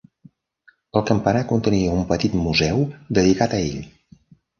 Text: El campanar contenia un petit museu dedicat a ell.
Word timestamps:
El 1.01 1.03
campanar 1.09 1.43
contenia 1.51 1.91
un 1.97 2.01
petit 2.13 2.37
museu 2.47 2.81
dedicat 3.19 3.55
a 3.59 3.61
ell. 3.67 3.77